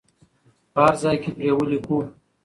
[0.73, 1.97] په هر ځای کې پرې ولیکو.